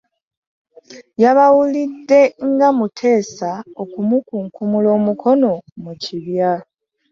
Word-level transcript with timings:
Yabawulidde 1.23 2.21
nga 2.49 2.67
muteesa 2.77 3.49
okumukunkumula 3.81 4.89
omukono 4.97 5.51
mu 5.83 5.91
kibya. 6.01 6.51